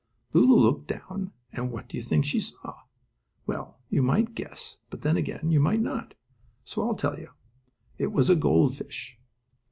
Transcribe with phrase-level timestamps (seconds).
[0.33, 2.73] Lulu looked down, and what do you think she saw?
[3.45, 6.15] Well, you might guess, but then again, you might not,
[6.65, 7.29] so I'll tell you.
[7.99, 9.19] It was a gold fish.